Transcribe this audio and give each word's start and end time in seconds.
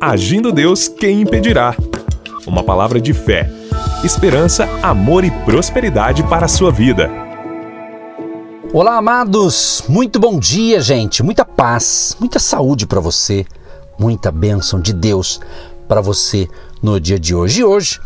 Agindo 0.00 0.52
Deus, 0.52 0.86
quem 0.86 1.22
impedirá? 1.22 1.74
Uma 2.46 2.62
palavra 2.62 3.00
de 3.00 3.12
fé, 3.12 3.50
esperança, 4.04 4.64
amor 4.80 5.24
e 5.24 5.30
prosperidade 5.44 6.22
para 6.22 6.44
a 6.44 6.48
sua 6.48 6.70
vida. 6.70 7.10
Olá, 8.72 8.96
amados! 8.96 9.82
Muito 9.88 10.20
bom 10.20 10.38
dia, 10.38 10.80
gente! 10.80 11.20
Muita 11.20 11.44
paz, 11.44 12.16
muita 12.20 12.38
saúde 12.38 12.86
para 12.86 13.00
você, 13.00 13.44
muita 13.98 14.30
bênção 14.30 14.80
de 14.80 14.92
Deus 14.92 15.40
para 15.88 16.00
você 16.00 16.46
no 16.80 17.00
dia 17.00 17.18
de 17.18 17.34
hoje. 17.34 17.62
E 17.62 17.64
hoje, 17.64 18.00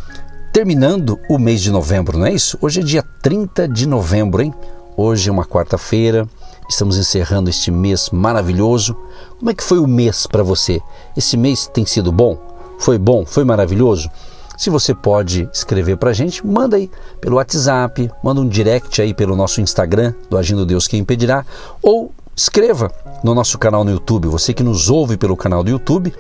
terminando 0.50 1.20
o 1.28 1.38
mês 1.38 1.60
de 1.60 1.70
novembro, 1.70 2.16
não 2.16 2.24
é 2.24 2.32
isso? 2.32 2.56
Hoje 2.62 2.80
é 2.80 2.82
dia 2.82 3.04
30 3.20 3.68
de 3.68 3.86
novembro, 3.86 4.40
hein? 4.40 4.54
Hoje 4.96 5.28
é 5.28 5.32
uma 5.32 5.44
quarta-feira, 5.44 6.26
estamos 6.72 6.96
encerrando 6.96 7.50
este 7.50 7.70
mês 7.70 8.10
maravilhoso. 8.10 8.96
Como 9.38 9.50
é 9.50 9.54
que 9.54 9.62
foi 9.62 9.78
o 9.78 9.86
mês 9.86 10.26
para 10.26 10.42
você? 10.42 10.80
Esse 11.16 11.36
mês 11.36 11.66
tem 11.66 11.84
sido 11.84 12.10
bom? 12.10 12.38
Foi 12.78 12.98
bom? 12.98 13.24
Foi 13.26 13.44
maravilhoso? 13.44 14.10
Se 14.56 14.70
você 14.70 14.94
pode 14.94 15.48
escrever 15.52 15.96
para 15.96 16.10
a 16.10 16.12
gente, 16.12 16.46
manda 16.46 16.76
aí 16.76 16.90
pelo 17.20 17.36
WhatsApp, 17.36 18.10
manda 18.22 18.40
um 18.40 18.48
direct 18.48 19.00
aí 19.02 19.12
pelo 19.12 19.36
nosso 19.36 19.60
Instagram, 19.60 20.14
do 20.30 20.36
Agindo 20.36 20.64
Deus 20.64 20.88
Quem 20.88 21.00
Impedirá, 21.00 21.44
ou 21.82 22.12
escreva 22.34 22.90
no 23.22 23.34
nosso 23.34 23.58
canal 23.58 23.84
no 23.84 23.90
YouTube. 23.90 24.28
Você 24.28 24.54
que 24.54 24.62
nos 24.62 24.88
ouve 24.88 25.16
pelo 25.16 25.36
canal 25.36 25.62
do 25.62 25.70
YouTube, 25.70 26.12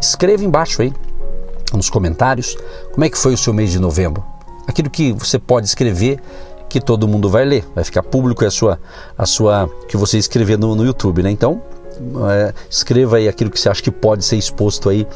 escreva 0.00 0.44
embaixo 0.44 0.82
aí, 0.82 0.92
nos 1.72 1.88
comentários, 1.88 2.56
como 2.92 3.04
é 3.04 3.08
que 3.08 3.18
foi 3.18 3.34
o 3.34 3.38
seu 3.38 3.52
mês 3.52 3.70
de 3.70 3.78
novembro. 3.78 4.24
Aquilo 4.66 4.90
que 4.90 5.12
você 5.12 5.38
pode 5.38 5.66
escrever 5.66 6.20
que 6.72 6.80
todo 6.80 7.06
mundo 7.06 7.28
vai 7.28 7.44
ler, 7.44 7.64
vai 7.74 7.84
ficar 7.84 8.02
público 8.02 8.44
a 8.46 8.50
sua, 8.50 8.80
a 9.16 9.26
sua 9.26 9.68
que 9.86 9.96
você 9.96 10.16
escrever 10.16 10.58
no, 10.58 10.74
no 10.74 10.86
YouTube, 10.86 11.22
né? 11.22 11.30
Então 11.30 11.60
é, 12.30 12.54
escreva 12.70 13.18
aí 13.18 13.28
aquilo 13.28 13.50
que 13.50 13.60
você 13.60 13.68
acha 13.68 13.82
que 13.82 13.90
pode 13.90 14.24
ser 14.24 14.36
exposto 14.36 14.88
aí, 14.88 15.06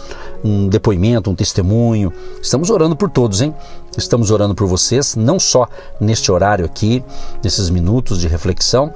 um 0.45 0.69
depoimento, 0.69 1.31
um 1.31 1.35
testemunho. 1.35 2.13
Estamos 2.43 2.69
orando 2.69 2.95
por 2.95 3.11
todos, 3.11 3.41
hein? 3.41 3.55
Estamos 3.97 4.31
orando 4.31 4.55
por 4.55 4.67
vocês, 4.67 5.17
não 5.17 5.41
só 5.41 5.67
neste 5.99 6.31
horário 6.31 6.67
aqui, 6.67 7.03
nesses 7.43 7.71
minutos 7.71 8.21
de 8.21 8.29
reflexão, 8.29 8.93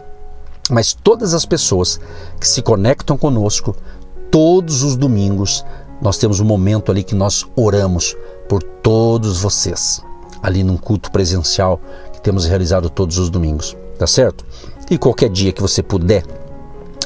mas 0.69 0.93
todas 0.93 1.33
as 1.33 1.47
pessoas 1.47 1.99
que 2.39 2.47
se 2.47 2.61
conectam 2.61 3.17
conosco 3.17 3.75
todos 4.31 4.83
os 4.83 4.97
domingos. 4.97 5.65
Nós 6.03 6.19
temos 6.19 6.41
um 6.41 6.45
momento 6.45 6.93
ali 6.93 7.03
que 7.03 7.15
nós 7.15 7.47
oramos 7.57 8.15
por 8.49 8.63
todos 8.63 9.41
vocês, 9.41 10.03
ali 10.43 10.63
num 10.63 10.77
culto 10.77 11.11
presencial 11.11 11.81
que 12.21 12.25
temos 12.25 12.45
realizado 12.45 12.91
todos 12.91 13.17
os 13.17 13.31
domingos, 13.31 13.75
tá 13.99 14.07
certo? 14.07 14.45
E 14.91 14.99
qualquer 14.99 15.31
dia 15.31 15.53
que 15.53 15.63
você 15.63 15.83
puder 15.83 16.23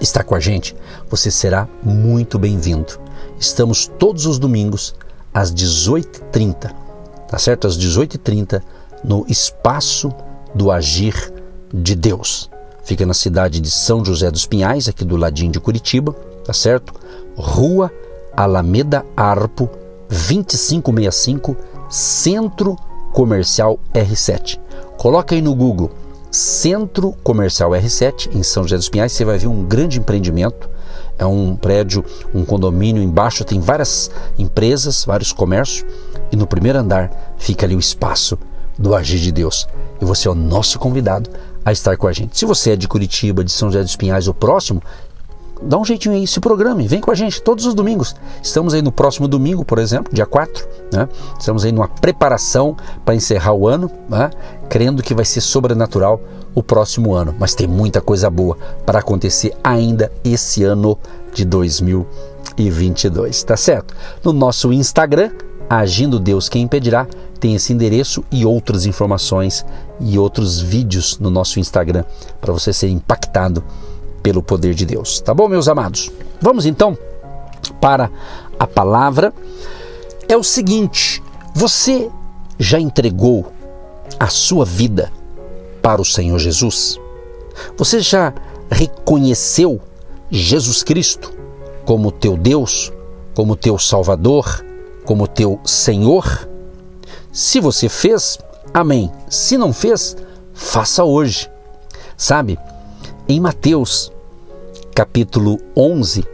estar 0.01 0.25
com 0.25 0.35
a 0.35 0.41
gente, 0.41 0.75
você 1.09 1.31
será 1.31 1.69
muito 1.83 2.37
bem-vindo. 2.37 2.99
Estamos 3.39 3.87
todos 3.99 4.27
os 4.27 4.39
domingos 4.39 4.95
às 5.33 5.55
18h30, 5.55 6.75
tá 7.29 7.39
certo? 7.39 7.67
Às 7.69 7.79
18h30 7.79 8.61
no 9.05 9.25
Espaço 9.29 10.13
do 10.53 10.71
Agir 10.73 11.33
de 11.73 11.95
Deus. 11.95 12.51
Fica 12.85 13.07
na 13.07 13.15
cidade 13.15 13.61
de 13.61 13.71
São 13.71 14.05
José 14.05 14.31
dos 14.31 14.47
Pinhais, 14.47 14.89
aqui 14.89 15.05
do 15.05 15.17
ladinho 15.17 15.53
de 15.53 15.61
Curitiba, 15.61 16.13
tá 16.45 16.53
certo? 16.53 16.93
Rua 17.37 17.91
Alameda 18.37 19.07
Arpo, 19.17 19.71
2565, 20.09 21.57
Centro 21.89 22.77
Comercial 23.13 23.79
R7. 23.95 24.64
Coloca 25.05 25.35
aí 25.35 25.43
no 25.43 25.55
Google 25.55 25.91
Centro 26.31 27.13
Comercial 27.23 27.73
R7 27.73 28.35
em 28.35 28.43
São 28.43 28.63
José 28.63 28.77
dos 28.77 28.89
Pinhais, 28.89 29.13
você 29.13 29.23
vai 29.23 29.37
ver 29.37 29.49
um 29.49 29.63
grande 29.63 29.99
empreendimento. 29.99 30.67
É 31.19 31.27
um 31.27 31.55
prédio, 31.55 32.03
um 32.35 32.43
condomínio 32.43 33.03
embaixo 33.03 33.45
tem 33.45 33.61
várias 33.61 34.11
empresas, 34.39 35.05
vários 35.05 35.31
comércios 35.31 35.85
e 36.33 36.37
no 36.37 36.47
primeiro 36.47 36.79
andar 36.79 37.35
fica 37.37 37.67
ali 37.67 37.77
o 37.77 37.79
espaço 37.79 38.39
do 38.79 38.95
Agir 38.95 39.21
de 39.21 39.31
Deus. 39.31 39.69
E 40.01 40.07
você 40.07 40.27
é 40.27 40.31
o 40.31 40.35
nosso 40.35 40.79
convidado 40.79 41.29
a 41.63 41.71
estar 41.71 41.99
com 41.99 42.07
a 42.07 42.13
gente. 42.15 42.39
Se 42.39 42.47
você 42.47 42.71
é 42.71 42.77
de 42.77 42.89
Curitiba, 42.89 43.45
de 43.45 43.53
São 43.53 43.69
José 43.69 43.83
dos 43.83 43.97
Pinhais 43.97 44.27
ou 44.27 44.33
próximo, 44.33 44.83
dá 45.67 45.79
um 45.79 45.85
jeitinho 45.85 46.15
aí, 46.15 46.27
se 46.27 46.41
programe, 46.41 46.87
vem 46.87 47.01
com 47.01 47.11
a 47.11 47.15
gente 47.15 47.41
todos 47.43 47.67
os 47.67 47.75
domingos. 47.75 48.15
Estamos 48.43 48.75
aí 48.75 48.83
no 48.83 48.93
próximo 48.93 49.27
domingo, 49.27 49.65
por 49.65 49.79
exemplo, 49.79 50.13
dia 50.13 50.27
4, 50.27 50.67
né? 50.93 51.09
Estamos 51.39 51.65
aí 51.65 51.73
numa 51.73 51.89
preparação 51.89 52.77
para 53.05 53.15
encerrar 53.15 53.55
o 53.55 53.67
ano, 53.67 53.91
né? 54.09 54.31
crendo 54.69 55.03
que 55.03 55.15
vai 55.15 55.25
ser 55.25 55.41
sobrenatural 55.41 56.21
o 56.55 56.63
próximo 56.63 57.15
ano. 57.15 57.35
Mas 57.39 57.55
tem 57.55 57.67
muita 57.67 58.01
coisa 58.01 58.31
boa 58.31 58.57
para 58.85 58.99
acontecer 58.99 59.55
ainda 59.63 60.13
esse 60.23 60.63
ano 60.65 60.99
de 61.33 61.45
2022, 61.45 63.43
tá 63.43 63.57
certo? 63.57 63.95
No 64.23 64.33
nosso 64.33 64.73
Instagram, 64.73 65.31
Agindo 65.69 66.21
Deus 66.21 66.49
Quem 66.49 66.63
Impedirá, 66.63 67.07
tem 67.41 67.55
esse 67.55 67.73
endereço 67.73 68.23
e 68.31 68.45
outras 68.45 68.87
informações 68.87 69.65
e 70.01 70.19
outros 70.19 70.61
vídeos 70.61 71.19
no 71.19 71.31
nosso 71.31 71.59
Instagram 71.59 72.05
para 72.41 72.53
você 72.53 72.73
ser 72.73 72.89
impactado 72.89 73.65
pelo 74.25 74.43
poder 74.43 74.73
de 74.75 74.87
Deus. 74.87 75.21
Tá 75.21 75.35
bom, 75.35 75.47
meus 75.47 75.69
amados? 75.69 76.11
Vamos 76.41 76.65
então 76.65 76.97
para 77.79 78.11
a 78.59 78.67
palavra. 78.67 79.33
É 80.27 80.35
o 80.35 80.43
seguinte: 80.43 81.23
você 81.55 82.11
já 82.59 82.81
entregou 82.81 83.53
a 84.19 84.29
sua 84.29 84.65
vida 84.65 85.13
para 85.83 86.01
o 86.01 86.05
Senhor 86.05 86.39
Jesus? 86.39 86.99
Você 87.77 88.01
já 88.01 88.33
reconheceu 88.71 89.81
Jesus 90.31 90.83
Cristo 90.83 91.31
como 91.85 92.11
teu 92.11 92.35
Deus, 92.35 92.91
como 93.35 93.55
teu 93.55 93.79
Salvador, 93.79 94.65
como 95.05 95.29
teu 95.29 95.61
Senhor? 95.65 96.49
Se 97.31 97.61
você 97.61 97.91
fez, 97.91 98.39
amém. 98.73 99.13
Se 99.29 99.59
não 99.59 99.71
fez, 99.71 100.17
faça 100.55 101.05
hoje. 101.05 101.51
Sabe, 102.17 102.59
em 103.29 103.41
Mateus 103.41 104.14
capítulo 104.95 105.59
11, 105.77 106.25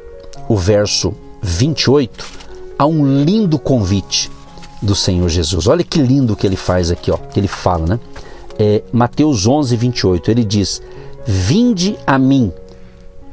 o 0.47 0.55
verso 0.55 1.15
28, 1.41 2.27
há 2.79 2.85
um 2.85 3.25
lindo 3.25 3.59
convite 3.59 4.31
do 4.83 4.95
Senhor 4.95 5.29
Jesus. 5.31 5.67
Olha 5.67 5.83
que 5.83 6.01
lindo 6.01 6.37
que 6.37 6.47
ele 6.47 6.57
faz 6.57 6.91
aqui, 6.91 7.11
ó, 7.11 7.17
que 7.17 7.41
ele 7.41 7.49
fala, 7.49 7.87
né? 7.87 8.01
É, 8.59 8.83
Mateus 8.93 9.47
11, 9.47 9.75
28, 9.75 10.31
ele 10.31 10.45
diz: 10.45 10.83
Vinde 11.27 11.99
a 12.07 12.19
mim, 12.19 12.53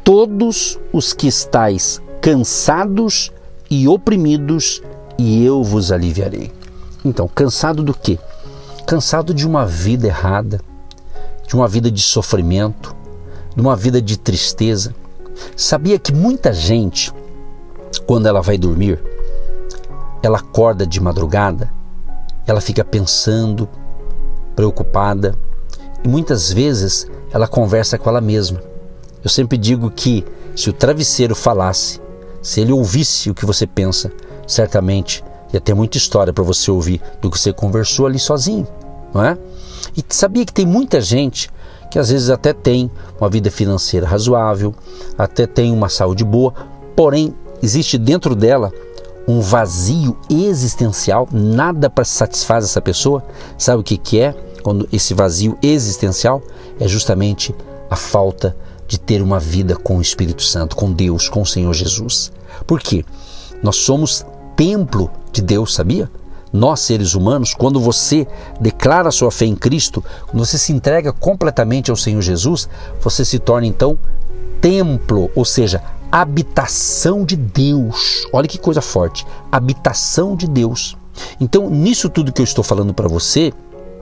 todos 0.02 0.80
os 0.94 1.12
que 1.12 1.28
estáis 1.28 2.02
cansados 2.22 3.32
e 3.70 3.86
oprimidos, 3.86 4.82
e 5.18 5.44
eu 5.44 5.62
vos 5.62 5.92
aliviarei. 5.92 6.54
Então, 7.04 7.28
cansado 7.28 7.84
do 7.84 7.94
quê? 7.94 8.18
Cansado 8.86 9.34
de 9.34 9.46
uma 9.46 9.66
vida 9.66 10.08
errada, 10.08 10.62
de 11.46 11.54
uma 11.54 11.68
vida 11.68 11.92
de 11.92 12.02
sofrimento, 12.02 12.96
de 13.54 13.62
uma 13.62 13.76
vida 13.76 14.02
de 14.02 14.18
tristeza, 14.18 14.96
Sabia 15.56 16.00
que 16.00 16.14
muita 16.14 16.54
gente, 16.54 17.14
quando 18.06 18.28
ela 18.28 18.42
vai 18.42 18.58
dormir, 18.58 19.02
ela 20.22 20.40
acorda 20.40 20.86
de 20.86 21.00
madrugada, 21.00 21.72
ela 22.46 22.62
fica 22.62 22.84
pensando, 22.84 23.68
preocupada 24.56 25.36
e 26.04 26.08
muitas 26.08 26.52
vezes 26.52 27.08
ela 27.32 27.48
conversa 27.48 27.98
com 27.98 28.10
ela 28.10 28.22
mesma. 28.22 28.62
Eu 29.24 29.30
sempre 29.30 29.58
digo 29.58 29.92
que 29.92 30.26
se 30.56 30.70
o 30.70 30.74
travesseiro 30.74 31.36
falasse, 31.36 32.02
se 32.42 32.62
ele 32.62 32.72
ouvisse 32.72 33.30
o 33.30 33.36
que 33.36 33.46
você 33.46 33.68
pensa, 33.68 34.12
certamente 34.48 35.24
ia 35.54 35.62
ter 35.62 35.74
muita 35.74 35.98
história 35.98 36.34
para 36.34 36.44
você 36.44 36.72
ouvir 36.72 37.02
do 37.22 37.30
que 37.30 37.38
você 37.38 37.54
conversou 37.54 38.06
ali 38.06 38.20
sozinho, 38.20 38.68
não 39.14 39.24
é? 39.24 39.38
E 39.96 40.04
sabia 40.10 40.46
que 40.46 40.54
tem 40.54 40.66
muita 40.66 41.00
gente 41.02 41.50
que 41.90 42.00
às 42.00 42.10
vezes 42.10 42.30
até 42.30 42.54
tem 42.54 42.90
uma 43.20 43.30
vida 43.30 43.50
financeira 43.50 44.06
razoável, 44.06 44.74
até 45.18 45.46
tem 45.48 45.72
uma 45.72 45.90
saúde 45.90 46.24
boa, 46.24 46.54
porém 46.96 47.34
existe 47.62 47.98
dentro 47.98 48.36
dela 48.36 48.72
um 49.28 49.42
vazio 49.42 50.18
existencial, 50.30 51.28
nada 51.32 51.90
para 51.90 52.06
satisfazer 52.06 52.70
essa 52.70 52.82
pessoa. 52.82 53.24
Sabe 53.58 53.82
o 53.82 53.84
que, 53.84 53.98
que 53.98 54.20
é? 54.20 54.34
Quando 54.64 54.88
esse 54.92 55.14
vazio 55.14 55.58
existencial 55.62 56.42
é 56.80 56.88
justamente 56.88 57.54
a 57.90 57.96
falta 57.96 58.56
de 58.88 58.98
ter 58.98 59.22
uma 59.22 59.40
vida 59.40 59.76
com 59.76 59.98
o 59.98 60.02
Espírito 60.02 60.44
Santo, 60.44 60.76
com 60.76 60.92
Deus, 60.92 61.28
com 61.28 61.42
o 61.42 61.46
Senhor 61.46 61.74
Jesus. 61.74 62.32
Por 62.66 62.80
quê? 62.80 63.04
Nós 63.62 63.76
somos 63.76 64.26
templo 64.56 65.12
de 65.32 65.42
Deus, 65.42 65.74
sabia? 65.74 66.10
Nós 66.52 66.82
seres 66.82 67.14
humanos, 67.14 67.54
quando 67.54 67.80
você 67.80 68.28
declara 68.60 69.12
sua 69.12 69.32
fé 69.32 69.46
em 69.46 69.56
Cristo, 69.56 70.04
quando 70.28 70.46
você 70.46 70.58
se 70.58 70.72
entrega 70.72 71.12
completamente 71.12 71.92
ao 71.92 71.98
Senhor 71.98 72.22
Jesus, 72.22 72.68
você 73.02 73.24
se 73.26 73.40
torna 73.40 73.68
então 73.68 73.98
templo, 74.62 75.30
ou 75.36 75.46
seja, 75.46 75.82
habitação 76.12 77.24
de 77.26 77.36
Deus. 77.36 78.28
Olha 78.32 78.48
que 78.48 78.58
coisa 78.58 78.82
forte, 78.82 79.26
habitação 79.52 80.36
de 80.36 80.48
Deus. 80.48 80.98
Então, 81.40 81.70
nisso 81.70 82.10
tudo 82.10 82.32
que 82.32 82.42
eu 82.42 82.46
estou 82.46 82.64
falando 82.64 82.94
para 82.94 83.08
você, 83.08 83.52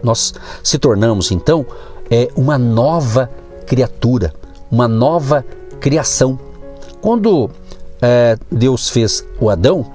nós 0.03 0.33
se 0.63 0.77
tornamos 0.77 1.31
então 1.31 1.65
é 2.09 2.29
uma 2.35 2.57
nova 2.57 3.29
criatura, 3.65 4.33
uma 4.69 4.87
nova 4.87 5.43
criação. 5.79 6.39
Quando 7.01 7.49
é, 8.01 8.37
Deus 8.51 8.89
fez 8.89 9.25
o 9.39 9.49
Adão, 9.49 9.85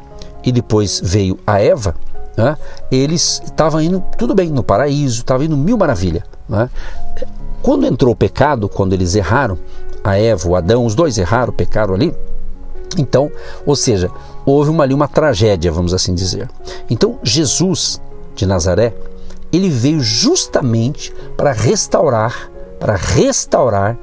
e 0.44 0.52
depois 0.52 1.00
veio 1.02 1.38
a 1.47 1.61
Eva, 1.61 1.94
né, 2.41 2.57
eles 2.91 3.43
estavam 3.45 3.83
indo 3.83 4.03
tudo 4.17 4.35
bem 4.35 4.49
no 4.49 4.63
paraíso, 4.63 5.19
estavam 5.19 5.45
indo 5.45 5.57
mil 5.57 5.77
maravilha. 5.77 6.25
Né? 6.49 6.71
Quando 7.63 7.87
entrou 7.87 8.13
o 8.13 8.17
pecado, 8.17 8.69
quando 8.69 8.95
eles 8.95 9.15
erraram, 9.15 9.59
a 10.03 10.17
Eva, 10.17 10.49
o 10.49 10.57
Adão, 10.57 10.87
os 10.87 10.95
dois 10.95 11.19
erraram, 11.19 11.53
pecaram 11.53 11.95
ali. 11.95 12.15
Então, 12.97 13.31
ou 13.67 13.77
seja, 13.77 14.11
houve 14.47 14.71
uma, 14.71 14.85
ali 14.85 14.95
uma 14.95 15.07
tragédia, 15.07 15.71
vamos 15.71 15.93
assim 15.93 16.15
dizer. 16.15 16.49
Então, 16.89 17.19
Jesus 17.23 18.01
de 18.35 18.47
Nazaré, 18.47 18.95
ele 19.53 19.69
veio 19.69 20.01
justamente 20.01 21.13
para 21.37 21.53
restaurar, 21.53 22.51
para 22.79 22.97
restaurar 22.97 23.99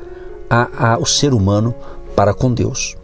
a, 0.47 0.93
a, 0.93 0.97
o 0.99 1.05
ser 1.05 1.33
humano 1.33 1.73
para 2.15 2.35
com 2.35 2.53
Deus. 2.53 2.95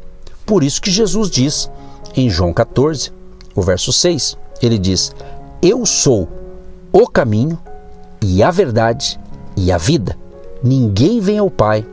Por 0.45 0.63
isso 0.63 0.79
que 0.79 0.91
Jesus 0.91 1.31
diz 1.31 1.71
em 2.15 2.29
João 2.29 2.53
14, 2.53 3.11
o 3.55 3.61
verso 3.63 3.91
6, 3.91 4.37
ele 4.61 4.77
diz: 4.77 5.13
Eu 5.61 5.85
sou 5.85 6.27
o 6.91 7.07
caminho 7.07 7.59
e 8.21 8.41
a 8.43 8.51
verdade 8.51 9.19
e 9.55 9.71
a 9.71 9.77
vida. 9.77 10.17
Ninguém 10.63 11.19
vem 11.19 11.37
ao 11.37 11.49
Pai 11.49 11.85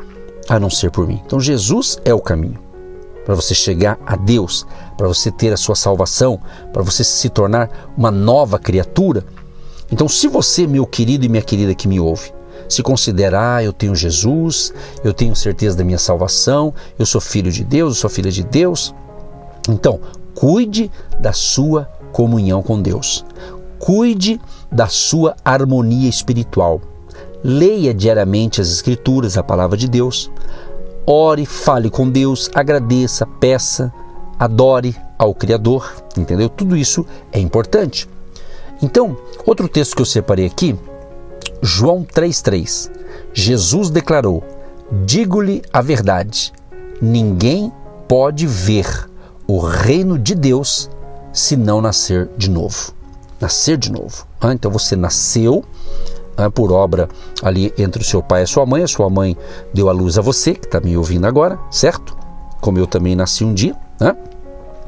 a 0.49 0.59
não 0.59 0.71
ser 0.71 0.91
por 0.91 1.07
mim. 1.07 1.21
Então 1.25 1.41
Jesus 1.41 1.99
é 2.05 2.15
o 2.15 2.21
caminho 2.21 2.71
para 3.25 3.35
você 3.35 3.55
chegar 3.55 3.99
a 4.05 4.17
Deus, 4.17 4.67
para 4.97 5.07
você 5.07 5.31
ter 5.31 5.53
a 5.53 5.57
sua 5.57 5.77
salvação, 5.77 6.41
para 6.73 6.83
você 6.83 7.05
se 7.05 7.29
tornar 7.29 7.93
uma 7.97 8.11
nova 8.11 8.59
criatura. 8.59 9.25
Então, 9.93 10.09
se 10.09 10.27
você, 10.27 10.67
meu 10.67 10.87
querido 10.87 11.25
e 11.25 11.29
minha 11.29 11.43
querida 11.43 11.75
que 11.75 11.87
me 11.87 12.01
ouve, 12.01 12.33
se 12.69 12.83
considerar, 12.83 13.57
ah, 13.57 13.65
eu 13.65 13.73
tenho 13.73 13.95
Jesus, 13.95 14.73
eu 15.05 15.13
tenho 15.13 15.35
certeza 15.35 15.77
da 15.77 15.85
minha 15.85 15.99
salvação, 15.99 16.73
eu 16.99 17.07
sou 17.07 17.21
filho 17.21 17.51
de 17.51 17.65
Deus, 17.65 17.97
eu 17.97 18.01
sou 18.01 18.11
filha 18.11 18.31
de 18.31 18.43
Deus, 18.43 18.95
então 19.69 20.01
cuide 20.35 20.91
da 21.21 21.33
sua 21.33 21.89
comunhão 22.11 22.63
com 22.63 22.81
Deus. 22.81 23.25
Cuide 23.79 24.41
da 24.71 24.87
sua 24.87 25.35
harmonia 25.45 26.09
espiritual. 26.09 26.81
Leia 27.43 27.95
diariamente 27.95 28.61
as 28.61 28.71
Escrituras, 28.71 29.39
a 29.39 29.43
palavra 29.43 29.77
de 29.77 29.89
Deus. 29.89 30.31
Ore, 31.07 31.47
fale 31.47 31.89
com 31.89 32.09
Deus, 32.09 32.51
agradeça, 32.55 33.27
peça, 33.27 33.93
adore 34.39 34.95
ao 35.19 35.35
Criador, 35.35 35.93
entendeu? 36.17 36.49
Tudo 36.49 36.77
isso 36.77 37.07
é 37.33 37.41
importante. 37.41 38.09
Então, 38.83 39.17
outro 39.47 39.69
texto 39.69 39.97
que 39.97 40.03
eu 40.03 40.07
separei 40.07 40.47
aqui, 40.47 40.77
João 41.63 42.05
3,3. 42.05 42.91
Jesus 43.33 43.91
declarou: 43.91 44.43
Digo-lhe 45.05 45.63
a 45.73 45.83
verdade, 45.83 46.53
ninguém 47.01 47.73
pode 48.09 48.47
ver 48.47 49.09
o 49.47 49.59
reino 49.59 50.19
de 50.19 50.35
Deus 50.35 50.91
se 51.33 51.57
não 51.57 51.81
nascer 51.81 52.29
de 52.37 52.51
novo. 52.51 52.93
Nascer 53.41 53.77
de 53.77 53.91
novo. 53.91 54.27
Ah, 54.41 54.53
então 54.53 54.71
você 54.71 54.97
nasceu 54.97 55.65
ah, 56.37 56.51
por 56.51 56.73
obra 56.73 57.09
ali 57.43 57.73
entre 57.79 58.03
o 58.03 58.05
seu 58.05 58.23
pai 58.23 58.43
e 58.43 58.45
a 58.45 58.47
sua 58.47 58.67
mãe. 58.67 58.83
A 58.83 58.89
sua 58.89 59.09
mãe 59.09 59.37
deu 59.73 59.89
a 59.89 59.93
luz 59.93 60.19
a 60.19 60.23
você, 60.23 60.55
que 60.55 60.67
está 60.67 60.81
me 60.81 60.97
ouvindo 60.97 61.27
agora, 61.27 61.59
certo? 61.71 62.17
Como 62.61 62.79
eu 62.79 62.87
também 62.87 63.15
nasci 63.15 63.45
um 63.45 63.55
dia. 63.55 63.75
Né? 63.99 64.17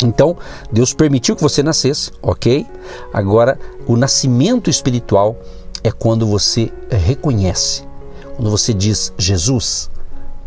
Então, 0.05 0.37
Deus 0.71 0.93
permitiu 0.93 1.37
que 1.37 1.43
você 1.43 1.63
nascesse, 1.63 2.11
ok? 2.21 2.67
Agora, 3.13 3.59
o 3.87 3.97
nascimento 3.97 4.69
espiritual 4.69 5.37
é 5.85 5.91
quando 5.91 6.27
você 6.27 6.73
reconhece, 6.91 7.85
quando 8.37 8.51
você 8.51 8.75
diz: 8.75 9.13
Jesus, 9.17 9.91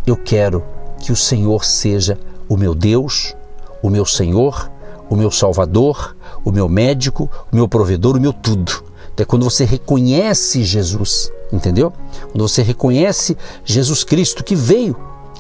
eu 0.06 0.16
quero 0.16 0.64
que 1.00 1.12
o 1.12 1.16
Senhor 1.16 1.64
seja 1.64 2.18
o 2.48 2.58
meu 2.58 2.76
Deus, 2.76 3.36
o 3.82 3.90
meu 3.90 4.06
Senhor, 4.06 4.70
o 5.10 5.16
meu 5.16 5.32
Salvador, 5.32 6.16
o 6.44 6.52
meu 6.52 6.68
médico, 6.68 7.30
o 7.52 7.56
meu 7.56 7.68
provedor, 7.68 8.16
o 8.16 8.22
meu 8.22 8.34
tudo. 8.34 8.84
É 9.18 9.24
quando 9.24 9.44
você 9.44 9.64
reconhece 9.64 10.64
Jesus, 10.64 11.32
entendeu? 11.52 11.94
Quando 12.32 12.48
você 12.48 12.62
reconhece 12.62 13.38
Jesus 13.64 14.04
Cristo 14.04 14.44
que 14.44 14.56
veio. 14.56 14.96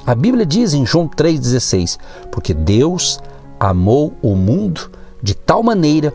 A 0.05 0.15
Bíblia 0.15 0.45
diz 0.45 0.73
em 0.73 0.85
João 0.85 1.09
3,16: 1.09 1.97
Porque 2.31 2.53
Deus 2.53 3.19
amou 3.59 4.13
o 4.21 4.35
mundo 4.35 4.89
de 5.21 5.33
tal 5.33 5.61
maneira 5.61 6.13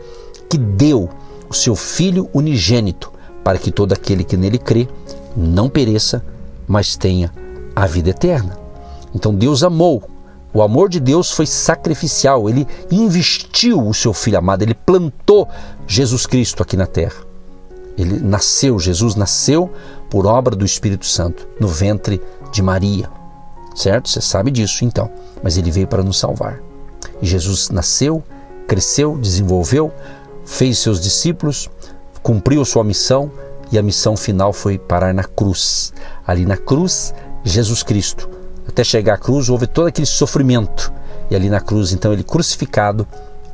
que 0.48 0.56
deu 0.56 1.10
o 1.50 1.54
seu 1.54 1.74
Filho 1.74 2.30
unigênito, 2.32 3.12
para 3.44 3.58
que 3.58 3.70
todo 3.70 3.92
aquele 3.92 4.24
que 4.24 4.36
nele 4.36 4.58
crê 4.58 4.88
não 5.36 5.68
pereça, 5.68 6.24
mas 6.66 6.96
tenha 6.96 7.32
a 7.74 7.86
vida 7.86 8.10
eterna. 8.10 8.58
Então 9.14 9.34
Deus 9.34 9.62
amou. 9.62 10.02
O 10.52 10.62
amor 10.62 10.88
de 10.88 10.98
Deus 10.98 11.30
foi 11.30 11.46
sacrificial, 11.46 12.48
ele 12.48 12.66
investiu 12.90 13.86
o 13.86 13.94
seu 13.94 14.12
filho 14.12 14.38
amado, 14.38 14.62
ele 14.62 14.74
plantou 14.74 15.48
Jesus 15.86 16.26
Cristo 16.26 16.62
aqui 16.62 16.76
na 16.76 16.86
terra. 16.86 17.30
Ele 17.96 18.18
nasceu, 18.18 18.78
Jesus 18.78 19.14
nasceu 19.14 19.70
por 20.08 20.26
obra 20.26 20.56
do 20.56 20.64
Espírito 20.64 21.06
Santo 21.06 21.46
no 21.60 21.68
ventre 21.68 22.20
de 22.50 22.62
Maria. 22.62 23.08
Certo? 23.74 24.08
Você 24.08 24.20
sabe 24.20 24.50
disso, 24.50 24.84
então. 24.84 25.10
Mas 25.42 25.56
ele 25.56 25.70
veio 25.70 25.86
para 25.86 26.02
nos 26.02 26.18
salvar. 26.18 26.60
E 27.22 27.26
Jesus 27.26 27.70
nasceu, 27.70 28.22
cresceu, 28.66 29.16
desenvolveu, 29.18 29.92
fez 30.44 30.78
seus 30.78 31.00
discípulos, 31.00 31.68
cumpriu 32.22 32.64
sua 32.64 32.82
missão 32.82 33.30
e 33.70 33.78
a 33.78 33.82
missão 33.82 34.16
final 34.16 34.52
foi 34.52 34.78
parar 34.78 35.14
na 35.14 35.24
cruz. 35.24 35.92
Ali 36.26 36.44
na 36.44 36.56
cruz, 36.56 37.14
Jesus 37.44 37.82
Cristo. 37.82 38.39
Até 38.70 38.84
chegar 38.84 39.14
à 39.14 39.18
cruz, 39.18 39.48
houve 39.48 39.66
todo 39.66 39.88
aquele 39.88 40.06
sofrimento. 40.06 40.92
E 41.28 41.34
ali 41.34 41.50
na 41.50 41.60
cruz, 41.60 41.92
então, 41.92 42.12
ele 42.12 42.22
crucificado, 42.22 43.06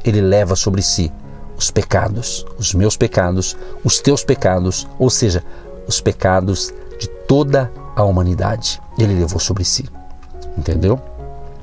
ele 0.05 0.21
leva 0.21 0.55
sobre 0.55 0.83
si 0.83 1.11
os 1.57 1.71
pecados, 1.71 2.45
os 2.59 2.75
meus 2.75 2.99
pecados, 2.99 3.57
os 3.83 3.99
teus 3.99 4.23
pecados, 4.23 4.87
ou 4.99 5.09
seja, 5.09 5.43
os 5.89 6.03
pecados 6.03 6.71
de 6.99 7.09
toda 7.09 7.73
a 7.97 8.05
humanidade. 8.05 8.79
Ele 8.99 9.15
levou 9.15 9.41
sobre 9.41 9.65
si. 9.65 9.89
Entendeu? 10.57 11.01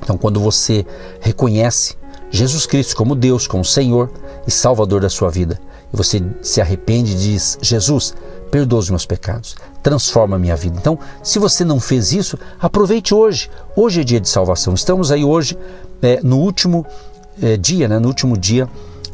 Então, 0.02 0.18
quando 0.18 0.40
você 0.40 0.84
reconhece 1.22 1.96
Jesus 2.32 2.66
Cristo 2.66 2.96
como 2.96 3.14
Deus, 3.14 3.46
como 3.46 3.64
Senhor 3.64 4.12
e 4.48 4.52
Salvador 4.52 5.02
da 5.02 5.10
sua 5.12 5.30
vida, 5.30 5.62
e 5.94 5.96
você 5.96 6.24
se 6.42 6.60
arrepende 6.60 7.12
e 7.12 7.16
diz: 7.16 7.60
Jesus, 7.62 8.16
perdoa 8.50 8.80
os 8.80 8.90
meus 8.90 9.06
pecados, 9.06 9.56
transforma 9.84 10.38
a 10.38 10.40
minha 10.40 10.56
vida. 10.56 10.78
Então, 10.80 10.98
se 11.22 11.38
você 11.38 11.66
não 11.66 11.80
fez 11.80 12.14
isso, 12.14 12.40
aproveite 12.60 13.14
hoje. 13.14 13.52
Hoje 13.76 14.02
é 14.02 14.04
dia 14.04 14.22
de 14.22 14.30
salvação. 14.30 14.74
Estamos 14.74 15.12
aí 15.12 15.24
hoje 15.24 15.58
é, 16.02 16.20
no 16.24 16.40
último 16.40 16.86
é, 17.42 17.58
dia, 17.58 17.88
né, 17.88 18.00
no 18.00 18.08
último 18.08 18.38
dia 18.38 18.68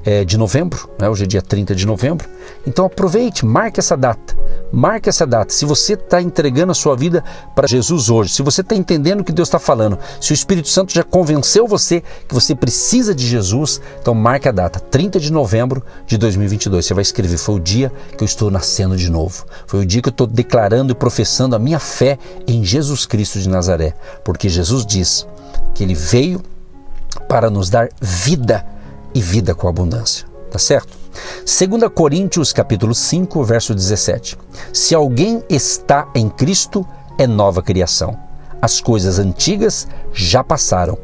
é, 0.06 0.24
de 0.24 0.38
novembro, 0.38 0.90
né? 0.98 1.10
hoje 1.10 1.24
é 1.24 1.28
dia 1.28 1.42
30 1.42 1.76
de 1.76 1.86
novembro. 1.86 2.30
Então 2.66 2.86
aproveite, 2.86 3.46
marque 3.46 3.80
essa 3.80 3.98
data. 3.98 4.38
Marque 4.72 5.10
essa 5.10 5.26
data. 5.26 5.52
Se 5.52 5.66
você 5.66 5.94
está 5.94 6.22
entregando 6.22 6.72
a 6.72 6.76
sua 6.76 6.96
vida 6.96 7.24
para 7.56 7.68
Jesus 7.68 8.10
hoje, 8.10 8.34
se 8.34 8.42
você 8.42 8.62
está 8.62 8.76
entendendo 8.76 9.22
o 9.22 9.24
que 9.24 9.32
Deus 9.32 9.48
está 9.48 9.60
falando, 9.60 9.98
se 10.22 10.32
o 10.32 10.34
Espírito 10.34 10.68
Santo 10.68 10.94
já 10.94 11.04
convenceu 11.04 11.68
você 11.68 12.04
que 12.28 12.34
você 12.34 12.54
precisa 12.54 13.16
de 13.16 13.28
Jesus, 13.28 13.82
então 14.00 14.14
marque 14.14 14.48
a 14.48 14.52
data, 14.52 14.80
30 14.80 15.20
de 15.20 15.32
novembro 15.32 15.84
de 16.06 16.18
2022. 16.18 16.86
Você 16.86 16.94
vai 16.94 17.02
escrever: 17.02 17.38
Foi 17.38 17.56
o 17.56 17.60
dia 17.60 17.92
que 18.18 18.24
eu 18.24 18.26
estou 18.26 18.52
nascendo 18.52 18.96
de 18.96 19.10
novo. 19.10 19.46
Foi 19.66 19.82
o 19.82 19.86
dia 19.86 20.02
que 20.02 20.10
eu 20.10 20.12
estou 20.12 20.28
declarando 20.28 20.92
e 20.92 20.96
professando 20.96 21.56
a 21.56 21.60
minha 21.60 21.80
fé 21.80 22.20
em 22.48 22.64
Jesus 22.64 23.06
Cristo 23.06 23.40
de 23.40 23.50
Nazaré. 23.50 23.94
Porque 24.24 24.50
Jesus 24.50 24.86
diz 24.86 25.26
que 25.74 25.84
ele 25.84 25.96
veio 25.96 26.42
para 27.28 27.50
nos 27.50 27.70
dar 27.70 27.90
vida 28.00 28.66
e 29.14 29.22
vida 29.22 29.56
com 29.56 29.68
abundância. 29.68 30.28
Tá 30.52 30.60
certo? 30.60 30.99
2 31.12 31.92
Coríntios 31.94 32.54
capítulo 32.54 32.94
5, 32.94 33.44
verso 33.44 33.74
17. 33.74 34.38
Se 34.74 34.94
alguém 34.94 35.44
está 35.50 36.08
em 36.16 36.30
Cristo, 36.30 36.86
é 37.18 37.26
nova 37.26 37.62
criação. 37.62 38.18
As 38.62 38.80
coisas 38.82 39.20
antigas 39.20 39.88
já 40.14 40.44
passaram. 40.44 40.98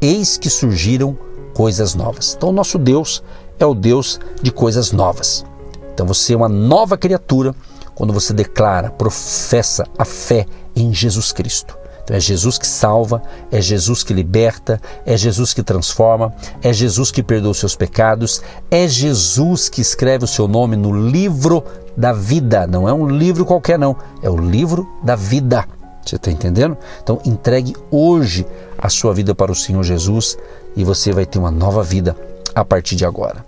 Eis 0.00 0.36
que 0.36 0.50
surgiram 0.50 1.16
coisas 1.54 1.94
novas. 1.94 2.34
Então, 2.36 2.52
nosso 2.52 2.78
Deus 2.78 3.22
é 3.58 3.66
o 3.66 3.74
Deus 3.74 4.20
de 4.42 4.50
coisas 4.50 4.92
novas. 4.92 5.44
Então, 5.92 6.06
você 6.06 6.34
é 6.34 6.36
uma 6.36 6.48
nova 6.48 6.96
criatura 6.96 7.54
quando 7.94 8.12
você 8.12 8.32
declara, 8.32 8.90
professa 8.90 9.84
a 9.98 10.04
fé 10.04 10.46
em 10.74 10.92
Jesus 10.92 11.32
Cristo. 11.32 11.81
Então 12.04 12.16
é 12.16 12.20
Jesus 12.20 12.58
que 12.58 12.66
salva, 12.66 13.22
é 13.50 13.60
Jesus 13.60 14.02
que 14.02 14.12
liberta, 14.12 14.80
é 15.06 15.16
Jesus 15.16 15.54
que 15.54 15.62
transforma, 15.62 16.34
é 16.62 16.72
Jesus 16.72 17.10
que 17.10 17.22
perdoa 17.22 17.52
os 17.52 17.58
seus 17.58 17.76
pecados, 17.76 18.42
é 18.70 18.88
Jesus 18.88 19.68
que 19.68 19.80
escreve 19.80 20.24
o 20.24 20.28
seu 20.28 20.48
nome 20.48 20.76
no 20.76 20.92
livro 20.92 21.64
da 21.96 22.12
vida. 22.12 22.66
Não 22.66 22.88
é 22.88 22.92
um 22.92 23.06
livro 23.08 23.44
qualquer, 23.44 23.78
não, 23.78 23.96
é 24.22 24.28
o 24.28 24.36
livro 24.36 24.88
da 25.02 25.14
vida. 25.14 25.64
Você 26.04 26.16
está 26.16 26.30
entendendo? 26.30 26.76
Então 27.02 27.20
entregue 27.24 27.76
hoje 27.90 28.44
a 28.76 28.88
sua 28.88 29.14
vida 29.14 29.34
para 29.34 29.52
o 29.52 29.54
Senhor 29.54 29.84
Jesus 29.84 30.36
e 30.74 30.82
você 30.82 31.12
vai 31.12 31.24
ter 31.24 31.38
uma 31.38 31.50
nova 31.50 31.82
vida 31.82 32.16
a 32.54 32.64
partir 32.64 32.96
de 32.96 33.04
agora. 33.04 33.44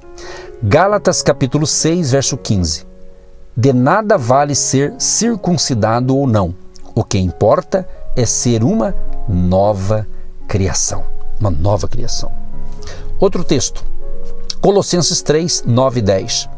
Gálatas 0.62 1.22
capítulo 1.22 1.66
6, 1.66 2.12
verso 2.12 2.36
15. 2.36 2.86
De 3.56 3.72
nada 3.72 4.16
vale 4.16 4.54
ser 4.54 4.94
circuncidado 4.98 6.16
ou 6.16 6.26
não. 6.26 6.54
O 6.94 7.02
que 7.02 7.18
importa 7.18 7.80
é 7.80 8.03
é 8.16 8.24
ser 8.24 8.62
uma 8.62 8.94
nova 9.28 10.06
criação. 10.46 11.04
Uma 11.40 11.50
nova 11.50 11.88
criação. 11.88 12.30
Outro 13.18 13.44
texto, 13.44 13.84
Colossenses 14.60 15.20
3, 15.22 15.64
9 15.66 15.98
e 15.98 16.02
10. 16.02 16.48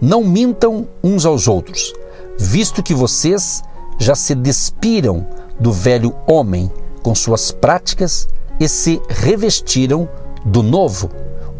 Não 0.00 0.24
mintam 0.24 0.88
uns 1.02 1.24
aos 1.24 1.46
outros, 1.46 1.92
visto 2.38 2.82
que 2.82 2.94
vocês 2.94 3.62
já 3.98 4.14
se 4.14 4.34
despiram 4.34 5.26
do 5.60 5.70
velho 5.70 6.14
homem 6.26 6.70
com 7.02 7.14
suas 7.14 7.52
práticas 7.52 8.28
e 8.58 8.68
se 8.68 9.00
revestiram 9.08 10.08
do 10.44 10.62
novo, 10.62 11.10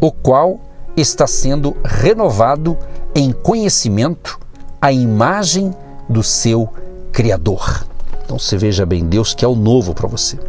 o 0.01 0.11
qual 0.11 0.59
está 0.95 1.25
sendo 1.25 1.75
renovado 1.83 2.77
em 3.15 3.31
conhecimento 3.31 4.39
à 4.81 4.91
imagem 4.91 5.73
do 6.09 6.21
seu 6.21 6.69
Criador. 7.11 7.85
Então 8.23 8.39
você 8.39 8.57
veja 8.57 8.85
bem, 8.85 9.05
Deus 9.05 9.33
quer 9.33 9.47
o 9.47 9.55
novo 9.55 9.93
para 9.93 10.07
você, 10.07 10.39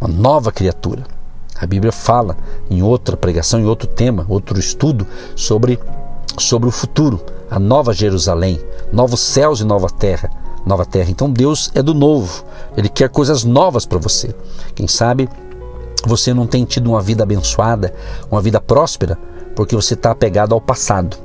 uma 0.00 0.08
nova 0.08 0.50
criatura. 0.52 1.04
A 1.58 1.66
Bíblia 1.66 1.92
fala 1.92 2.36
em 2.70 2.82
outra 2.82 3.16
pregação, 3.16 3.58
em 3.58 3.64
outro 3.64 3.88
tema, 3.88 4.26
outro 4.28 4.58
estudo 4.58 5.06
sobre, 5.34 5.78
sobre 6.38 6.68
o 6.68 6.72
futuro, 6.72 7.20
a 7.50 7.58
nova 7.58 7.94
Jerusalém, 7.94 8.60
novos 8.92 9.20
céus 9.20 9.60
e 9.60 9.64
nova 9.64 9.88
terra, 9.88 10.30
nova 10.66 10.84
terra. 10.84 11.10
Então 11.10 11.30
Deus 11.30 11.70
é 11.74 11.82
do 11.82 11.94
novo. 11.94 12.44
Ele 12.76 12.88
quer 12.88 13.08
coisas 13.08 13.44
novas 13.44 13.86
para 13.86 13.98
você. 13.98 14.34
Quem 14.74 14.86
sabe 14.86 15.28
você 16.04 16.34
não 16.34 16.46
tem 16.46 16.64
tido 16.64 16.90
uma 16.90 17.00
vida 17.00 17.22
abençoada, 17.22 17.94
uma 18.30 18.40
vida 18.40 18.60
próspera, 18.60 19.18
porque 19.54 19.74
você 19.74 19.94
está 19.94 20.10
apegado 20.10 20.54
ao 20.54 20.60
passado. 20.60 21.16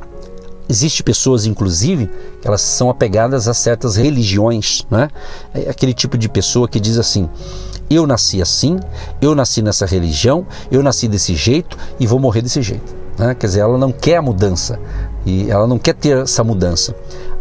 Existem 0.71 1.03
pessoas, 1.03 1.45
inclusive, 1.45 2.09
que 2.41 2.47
elas 2.47 2.61
são 2.61 2.89
apegadas 2.89 3.45
a 3.49 3.53
certas 3.53 3.97
religiões, 3.97 4.87
né? 4.89 5.09
É 5.53 5.69
aquele 5.69 5.93
tipo 5.93 6.17
de 6.17 6.29
pessoa 6.29 6.65
que 6.65 6.79
diz 6.79 6.97
assim: 6.97 7.27
eu 7.89 8.07
nasci 8.07 8.41
assim, 8.41 8.79
eu 9.21 9.35
nasci 9.35 9.61
nessa 9.61 9.85
religião, 9.85 10.47
eu 10.71 10.81
nasci 10.81 11.09
desse 11.09 11.35
jeito 11.35 11.77
e 11.99 12.07
vou 12.07 12.19
morrer 12.19 12.41
desse 12.41 12.61
jeito. 12.61 12.95
Né? 13.17 13.35
Quer 13.35 13.47
dizer, 13.47 13.59
ela 13.59 13.77
não 13.77 13.91
quer 13.91 14.15
a 14.15 14.21
mudança 14.21 14.79
e 15.25 15.51
ela 15.51 15.67
não 15.67 15.77
quer 15.77 15.93
ter 15.93 16.19
essa 16.19 16.41
mudança. 16.41 16.95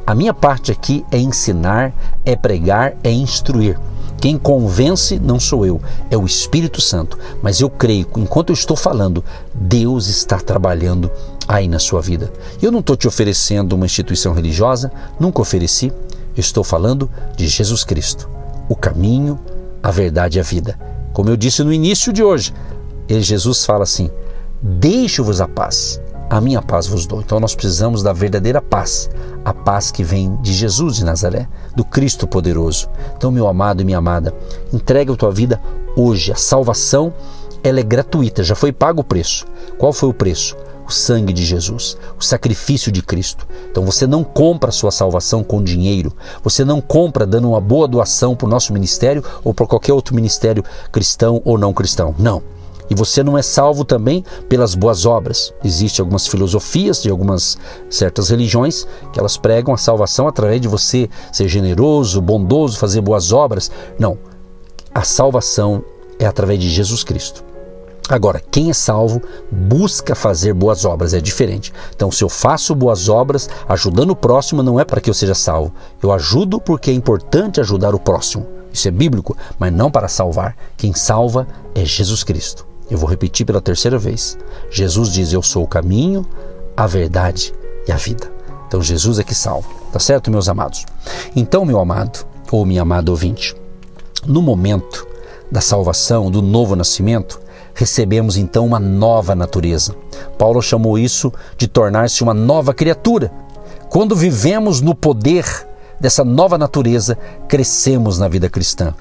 A 0.05 0.13
minha 0.13 0.35
parte 0.35 0.73
aqui 0.73 1.05
é 1.13 1.19
ensinar, 1.19 1.95
é 2.25 2.35
pregar, 2.35 2.97
é 3.05 3.13
instruir. 3.13 3.79
Quem 4.21 4.37
convence 4.37 5.21
não 5.21 5.39
sou 5.39 5.65
eu, 5.65 5.81
é 6.11 6.17
o 6.17 6.27
Espírito 6.27 6.81
Santo. 6.81 7.17
Mas 7.41 7.61
eu 7.61 7.71
creio, 7.71 8.09
enquanto 8.17 8.51
eu 8.51 8.55
estou 8.55 8.77
falando, 8.77 9.25
Deus 9.55 10.09
está 10.09 10.41
trabalhando 10.41 11.09
aí 11.51 11.67
na 11.67 11.81
sua 11.81 12.01
vida. 12.01 12.33
Eu 12.63 12.71
não 12.71 12.79
estou 12.79 12.97
te 12.97 13.09
oferecendo 13.09 13.73
uma 13.73 13.85
instituição 13.85 14.33
religiosa, 14.33 14.93
nunca 15.19 15.43
ofereci. 15.43 15.93
Estou 16.37 16.63
falando 16.63 17.11
de 17.37 17.49
Jesus 17.49 17.83
Cristo, 17.83 18.31
o 18.69 18.77
caminho, 18.77 19.37
a 19.83 19.91
verdade 19.91 20.39
e 20.39 20.41
a 20.41 20.45
vida. 20.45 20.79
Como 21.13 21.29
eu 21.29 21.37
disse 21.37 21.65
no 21.65 21.73
início 21.73 22.13
de 22.13 22.23
hoje, 22.23 22.55
Jesus 23.09 23.65
fala 23.65 23.83
assim: 23.83 24.09
Deixo-vos 24.63 25.41
a 25.41 25.49
paz, 25.49 26.01
a 26.31 26.41
minha 26.41 26.63
paz 26.63 26.87
vos 26.87 27.05
dou. 27.05 27.21
Então 27.21 27.41
nós 27.41 27.57
precisamos 27.57 28.01
da 28.01 28.13
verdadeira 28.13 28.63
paz, 28.63 29.11
a 29.45 29.53
paz 29.53 29.91
que 29.91 30.05
vem 30.05 30.37
de 30.37 30.53
Jesus 30.53 30.99
de 30.99 31.05
Nazaré, 31.05 31.49
do 31.75 31.85
Cristo 31.85 32.29
poderoso. 32.29 32.89
Então, 33.17 33.33
meu 33.33 33.49
amado 33.49 33.83
e 33.83 33.85
minha 33.85 33.99
amada, 33.99 34.33
entrega 34.73 35.13
a 35.13 35.17
tua 35.17 35.33
vida 35.33 35.61
hoje. 35.97 36.31
A 36.31 36.37
salvação 36.37 37.13
ela 37.65 37.81
é 37.81 37.83
gratuita, 37.83 38.45
já 38.45 38.55
foi 38.55 38.71
pago 38.71 39.01
o 39.01 39.05
preço. 39.05 39.45
Qual 39.77 39.93
foi 39.93 40.09
o 40.09 40.15
preço? 40.15 40.57
O 40.91 40.93
sangue 40.93 41.33
de 41.33 41.45
Jesus, 41.45 41.97
o 42.19 42.25
sacrifício 42.25 42.91
de 42.91 43.01
Cristo. 43.01 43.47
Então 43.71 43.85
você 43.85 44.09
não 44.09 44.25
compra 44.25 44.71
a 44.71 44.73
sua 44.73 44.91
salvação 44.91 45.45
com 45.45 45.63
dinheiro, 45.63 46.13
você 46.43 46.65
não 46.65 46.81
compra 46.81 47.25
dando 47.25 47.49
uma 47.49 47.61
boa 47.61 47.87
doação 47.87 48.35
para 48.35 48.49
o 48.49 48.51
nosso 48.51 48.73
ministério 48.73 49.23
ou 49.45 49.55
para 49.55 49.69
qualquer 49.69 49.93
outro 49.93 50.17
ministério 50.17 50.65
cristão 50.91 51.41
ou 51.45 51.57
não 51.57 51.73
cristão. 51.73 52.13
Não. 52.19 52.43
E 52.91 52.95
você 52.97 53.23
não 53.23 53.39
é 53.39 53.43
salvo 53.43 53.85
também 53.85 54.25
pelas 54.49 54.75
boas 54.75 55.07
obras. 55.07 55.55
Existem 55.63 56.03
algumas 56.03 56.27
filosofias 56.27 57.01
de 57.01 57.09
algumas 57.09 57.57
certas 57.89 58.29
religiões 58.29 58.85
que 59.13 59.21
elas 59.21 59.37
pregam 59.37 59.73
a 59.73 59.79
salvação 59.79 60.27
através 60.27 60.61
de 60.61 60.67
você 60.67 61.09
ser 61.33 61.47
generoso, 61.47 62.21
bondoso, 62.21 62.77
fazer 62.77 63.01
boas 63.01 63.31
obras. 63.31 63.71
Não. 63.97 64.19
A 64.93 65.05
salvação 65.05 65.85
é 66.19 66.27
através 66.27 66.59
de 66.59 66.69
Jesus 66.69 67.05
Cristo. 67.05 67.49
Agora, 68.11 68.43
quem 68.51 68.71
é 68.71 68.73
salvo 68.73 69.23
busca 69.53 70.17
fazer 70.17 70.53
boas 70.53 70.85
obras, 70.85 71.15
é 71.15 71.21
diferente. 71.21 71.73
Então, 71.95 72.11
se 72.11 72.25
eu 72.25 72.29
faço 72.29 72.75
boas 72.75 73.09
obras 73.09 73.49
ajudando 73.69 74.11
o 74.11 74.17
próximo, 74.17 74.65
não 74.65 74.81
é 74.81 74.85
para 74.85 75.01
que 75.01 75.09
eu 75.09 75.15
seja 75.15 75.35
salvo. 75.35 75.73
Eu 76.03 76.11
ajudo 76.11 76.61
porque 76.61 76.91
é 76.91 76.95
importante 76.95 77.61
ajudar 77.61 77.95
o 77.95 78.01
próximo. 78.01 78.47
Isso 78.73 78.89
é 78.89 78.91
bíblico, 78.91 79.37
mas 79.61 79.73
não 79.73 79.93
para 79.93 80.09
salvar. 80.09 80.57
Quem 80.77 80.93
salva 80.93 81.47
é 81.73 81.85
Jesus 81.85 82.25
Cristo. 82.25 82.67
Eu 82.91 82.99
vou 82.99 83.09
repetir 83.09 83.47
pela 83.47 83.61
terceira 83.61 83.97
vez. 83.97 84.37
Jesus 84.73 85.11
diz: 85.11 85.33
Eu 85.33 85.43
sou 85.43 85.63
o 85.63 85.69
caminho, 85.69 86.27
a 86.77 86.89
verdade 86.89 87.55
e 87.87 87.93
a 87.93 87.97
vida. 87.97 88.31
Então 88.67 88.83
Jesus 88.83 89.21
é 89.21 89.25
que 89.25 89.35
salva. 89.37 89.69
Tá 89.93 90.01
certo, 90.01 90.33
meus 90.33 90.49
amados? 90.49 90.85
Então, 91.37 91.65
meu 91.65 91.79
amado 91.79 92.27
ou 92.51 92.67
minha 92.67 92.83
amada 92.83 93.13
ouvinte, 93.13 93.55
no 94.27 94.43
momento 94.43 95.07
da 95.51 95.61
salvação, 95.61 96.29
do 96.29 96.43
novo 96.43 96.75
nascimento, 96.75 97.41
recebemos 97.81 98.37
então 98.37 98.67
uma 98.67 98.79
nova 98.79 99.35
natureza. 99.35 99.97
Paulo 100.37 100.61
chamou 100.61 100.99
isso 100.99 101.33
de 101.57 101.67
tornar-se 101.67 102.23
uma 102.23 102.35
nova 102.35 102.75
criatura. 102.75 103.33
Quando 103.89 104.15
vivemos 104.15 104.83
no 104.83 104.95
poder 104.95 105.47
dessa 105.99 106.23
nova 106.23 106.59
natureza, 106.59 107.17
crescemos 107.49 108.19
na 108.19 108.29
vida 108.29 108.51
cristã. 108.51 108.95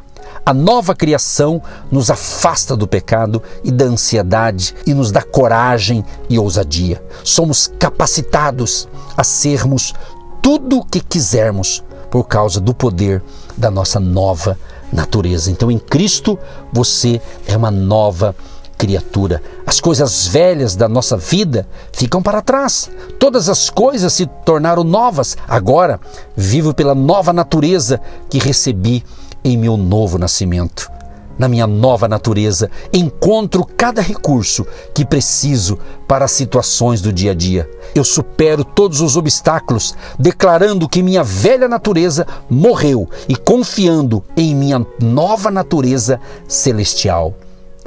A 0.45 0.53
nova 0.53 0.95
criação 0.95 1.62
nos 1.91 2.09
afasta 2.09 2.74
do 2.74 2.88
pecado 2.88 3.43
e 3.65 3.69
da 3.69 3.83
ansiedade 3.83 4.74
e 4.88 4.93
nos 4.93 5.12
dá 5.12 5.21
coragem 5.21 6.05
e 6.29 6.39
ousadia. 6.39 7.03
Somos 7.21 7.69
capacitados 7.77 8.88
a 9.17 9.25
sermos 9.25 9.93
tudo 10.41 10.77
o 10.77 10.86
que 10.86 11.01
quisermos 11.01 11.83
por 12.09 12.24
causa 12.24 12.62
do 12.62 12.74
poder 12.74 13.21
da 13.57 13.69
nossa 13.69 14.00
nova 14.00 14.57
natureza. 14.91 15.51
Então, 15.51 15.69
em 15.69 15.77
Cristo, 15.77 16.39
você 16.71 17.21
é 17.45 17.57
uma 17.57 17.69
nova 17.69 18.33
criatura. 18.79 19.43
As 19.67 19.81
coisas 19.81 20.25
velhas 20.25 20.74
da 20.74 20.88
nossa 20.88 21.17
vida 21.17 21.67
ficam 21.91 22.24
para 22.24 22.41
trás. 22.41 22.89
Todas 23.19 23.50
as 23.50 23.69
coisas 23.69 24.13
se 24.13 24.25
tornaram 24.25 24.86
novas. 24.86 25.38
Agora, 25.48 26.00
vivo 26.36 26.74
pela 26.74 26.95
nova 26.95 27.33
natureza 27.33 28.00
que 28.29 28.39
recebi 28.39 29.03
em 29.43 29.57
meu 29.57 29.75
novo 29.75 30.17
nascimento. 30.17 30.89
Na 31.38 31.48
minha 31.48 31.67
nova 31.67 32.07
natureza, 32.07 32.69
encontro 32.91 33.65
cada 33.65 34.01
recurso 34.01 34.65
que 34.93 35.05
preciso 35.05 35.77
para 36.07 36.25
as 36.25 36.31
situações 36.31 37.01
do 37.01 37.13
dia 37.13 37.31
a 37.31 37.33
dia. 37.33 37.69
Eu 37.95 38.03
supero 38.03 38.63
todos 38.63 39.00
os 39.00 39.15
obstáculos, 39.15 39.93
declarando 40.17 40.88
que 40.88 41.03
minha 41.03 41.24
velha 41.24 41.67
natureza 41.67 42.25
morreu 42.50 43.09
e 43.27 43.36
confiando 43.36 44.24
em 44.36 44.53
minha 44.53 44.86
nova 45.01 45.50
natureza 45.50 46.19
celestial. 46.45 47.33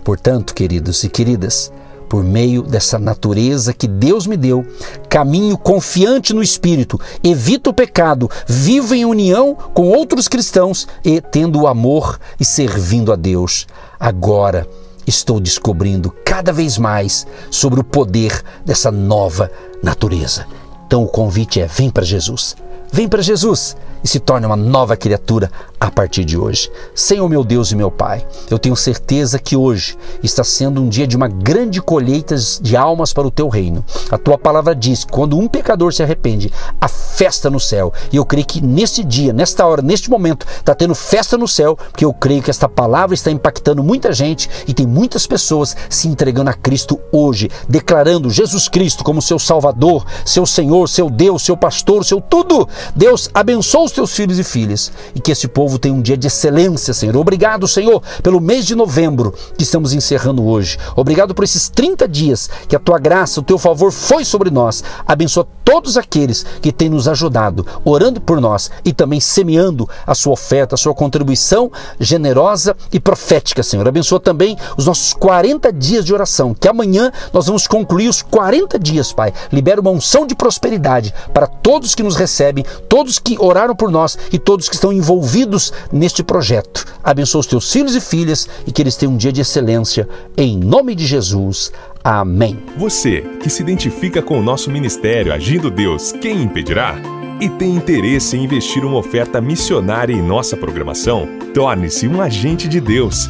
Portanto, 0.04 0.54
queridos 0.54 1.02
e 1.04 1.08
queridas, 1.08 1.72
por 2.08 2.22
meio 2.22 2.62
dessa 2.62 2.98
natureza 2.98 3.72
que 3.72 3.88
Deus 3.88 4.26
me 4.26 4.36
deu, 4.36 4.66
caminho 5.08 5.56
confiante 5.56 6.34
no 6.34 6.42
Espírito, 6.42 7.00
evito 7.24 7.70
o 7.70 7.72
pecado, 7.72 8.30
vivo 8.46 8.94
em 8.94 9.06
união 9.06 9.56
com 9.72 9.88
outros 9.88 10.28
cristãos 10.28 10.86
e 11.02 11.22
tendo 11.22 11.62
o 11.62 11.66
amor 11.66 12.20
e 12.38 12.44
servindo 12.44 13.12
a 13.12 13.16
Deus. 13.16 13.66
Agora 13.98 14.68
estou 15.06 15.40
descobrindo 15.40 16.14
cada 16.24 16.52
vez 16.52 16.76
mais 16.76 17.26
sobre 17.50 17.80
o 17.80 17.84
poder 17.84 18.42
dessa 18.62 18.90
nova 18.90 19.50
natureza. 19.82 20.46
Então 20.86 21.02
o 21.02 21.08
convite 21.08 21.62
é: 21.62 21.66
vem 21.66 21.88
para 21.88 22.04
Jesus. 22.04 22.54
Vem 22.92 23.08
para 23.08 23.22
Jesus 23.22 23.74
e 24.04 24.08
se 24.08 24.20
torne 24.20 24.44
uma 24.44 24.54
nova 24.54 24.98
criatura 24.98 25.50
a 25.82 25.90
partir 25.90 26.24
de 26.24 26.38
hoje. 26.38 26.70
Senhor 26.94 27.28
meu 27.28 27.42
Deus 27.42 27.72
e 27.72 27.76
meu 27.76 27.90
Pai, 27.90 28.24
eu 28.48 28.56
tenho 28.56 28.76
certeza 28.76 29.36
que 29.36 29.56
hoje 29.56 29.98
está 30.22 30.44
sendo 30.44 30.80
um 30.80 30.88
dia 30.88 31.08
de 31.08 31.16
uma 31.16 31.26
grande 31.26 31.82
colheita 31.82 32.36
de 32.60 32.76
almas 32.76 33.12
para 33.12 33.26
o 33.26 33.32
teu 33.32 33.48
reino. 33.48 33.84
A 34.08 34.16
tua 34.16 34.38
palavra 34.38 34.76
diz 34.76 35.04
quando 35.04 35.36
um 35.36 35.48
pecador 35.48 35.92
se 35.92 36.00
arrepende, 36.00 36.52
há 36.80 36.86
festa 36.86 37.50
no 37.50 37.58
céu. 37.58 37.92
E 38.12 38.16
eu 38.16 38.24
creio 38.24 38.46
que 38.46 38.60
nesse 38.60 39.02
dia, 39.02 39.32
nesta 39.32 39.66
hora, 39.66 39.82
neste 39.82 40.08
momento, 40.08 40.46
está 40.46 40.72
tendo 40.72 40.94
festa 40.94 41.36
no 41.36 41.48
céu, 41.48 41.76
porque 41.76 42.04
eu 42.04 42.14
creio 42.14 42.42
que 42.42 42.50
esta 42.50 42.68
palavra 42.68 43.14
está 43.14 43.32
impactando 43.32 43.82
muita 43.82 44.12
gente 44.12 44.48
e 44.68 44.72
tem 44.72 44.86
muitas 44.86 45.26
pessoas 45.26 45.76
se 45.90 46.06
entregando 46.06 46.50
a 46.50 46.54
Cristo 46.54 47.00
hoje, 47.10 47.50
declarando 47.68 48.30
Jesus 48.30 48.68
Cristo 48.68 49.02
como 49.02 49.20
seu 49.20 49.38
Salvador, 49.38 50.06
seu 50.24 50.46
Senhor, 50.46 50.88
seu 50.88 51.10
Deus, 51.10 51.42
seu 51.42 51.56
pastor, 51.56 52.04
seu 52.04 52.20
tudo. 52.20 52.68
Deus 52.94 53.28
abençoe 53.34 53.84
os 53.84 53.92
teus 53.92 54.12
filhos 54.12 54.38
e 54.38 54.44
filhas 54.44 54.92
e 55.12 55.20
que 55.20 55.32
esse 55.32 55.48
povo 55.48 55.71
povo 55.72 55.78
tenha 55.78 55.94
um 55.94 56.02
dia 56.02 56.16
de 56.16 56.26
excelência, 56.26 56.92
Senhor. 56.92 57.16
Obrigado, 57.16 57.66
Senhor, 57.66 58.02
pelo 58.22 58.40
mês 58.40 58.66
de 58.66 58.74
novembro 58.74 59.34
que 59.56 59.62
estamos 59.62 59.92
encerrando 59.92 60.44
hoje. 60.44 60.78
Obrigado 60.96 61.34
por 61.34 61.44
esses 61.44 61.68
30 61.68 62.06
dias 62.08 62.50
que 62.68 62.76
a 62.76 62.78
tua 62.78 62.98
graça, 62.98 63.40
o 63.40 63.42
teu 63.42 63.58
favor 63.58 63.90
foi 63.90 64.24
sobre 64.24 64.50
nós. 64.50 64.84
Abençoa 65.06 65.46
todos 65.64 65.96
aqueles 65.96 66.44
que 66.60 66.72
têm 66.72 66.88
nos 66.88 67.08
ajudado, 67.08 67.66
orando 67.84 68.20
por 68.20 68.40
nós 68.40 68.70
e 68.84 68.92
também 68.92 69.20
semeando 69.20 69.88
a 70.06 70.14
sua 70.14 70.32
oferta, 70.32 70.74
a 70.74 70.78
sua 70.78 70.94
contribuição 70.94 71.70
generosa 71.98 72.76
e 72.92 73.00
profética, 73.00 73.62
Senhor. 73.62 73.86
Abençoa 73.86 74.20
também 74.20 74.56
os 74.76 74.86
nossos 74.86 75.12
40 75.12 75.72
dias 75.72 76.04
de 76.04 76.12
oração, 76.12 76.54
que 76.54 76.68
amanhã 76.68 77.10
nós 77.32 77.46
vamos 77.46 77.66
concluir 77.66 78.08
os 78.08 78.20
40 78.20 78.78
dias, 78.78 79.12
Pai. 79.12 79.32
Libera 79.50 79.80
uma 79.80 79.90
unção 79.90 80.26
de 80.26 80.34
prosperidade 80.34 81.14
para 81.32 81.46
todos 81.46 81.94
que 81.94 82.02
nos 82.02 82.16
recebem, 82.16 82.64
todos 82.88 83.18
que 83.18 83.36
oraram 83.40 83.74
por 83.74 83.90
nós 83.90 84.18
e 84.32 84.38
todos 84.38 84.68
que 84.68 84.74
estão 84.74 84.92
neste 85.92 86.22
projeto. 86.22 86.86
Abençoa 87.04 87.40
os 87.40 87.46
teus 87.46 87.70
filhos 87.70 87.94
e 87.94 88.00
filhas 88.00 88.48
e 88.66 88.72
que 88.72 88.80
eles 88.80 88.96
tenham 88.96 89.12
um 89.12 89.16
dia 89.16 89.32
de 89.32 89.42
excelência. 89.42 90.08
Em 90.36 90.56
nome 90.56 90.94
de 90.94 91.04
Jesus. 91.06 91.70
Amém. 92.02 92.58
Você 92.76 93.20
que 93.42 93.50
se 93.50 93.62
identifica 93.62 94.22
com 94.22 94.38
o 94.38 94.42
nosso 94.42 94.70
ministério 94.70 95.32
Agindo 95.32 95.70
Deus, 95.70 96.12
quem 96.12 96.42
impedirá? 96.42 96.96
E 97.40 97.48
tem 97.48 97.74
interesse 97.74 98.36
em 98.36 98.44
investir 98.44 98.84
uma 98.84 98.98
oferta 98.98 99.40
missionária 99.40 100.14
em 100.14 100.22
nossa 100.22 100.56
programação? 100.56 101.28
Torne-se 101.52 102.06
um 102.08 102.20
agente 102.20 102.68
de 102.68 102.80
Deus 102.80 103.28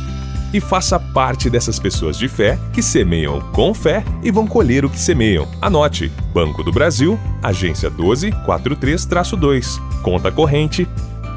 e 0.53 0.61
faça 0.61 1.01
parte 1.01 1.49
dessas 1.49 1.79
pessoas 1.79 2.19
de 2.19 2.29
fé 2.29 2.59
que 2.73 2.83
semeiam 2.83 3.41
com 3.53 3.73
fé 3.73 4.05
e 4.23 4.31
vão 4.31 4.47
colher 4.47 4.85
o 4.85 4.91
que 4.91 4.99
semeiam. 4.99 5.49
Anote: 5.61 6.13
Banco 6.33 6.63
do 6.63 6.71
Brasil, 6.71 7.19
agência 7.43 7.91
1243-2, 7.91 9.81
conta 10.03 10.31
corrente 10.31 10.87